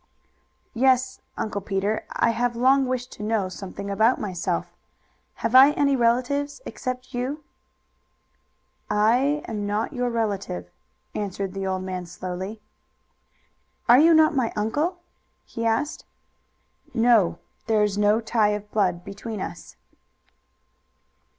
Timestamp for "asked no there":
15.67-17.83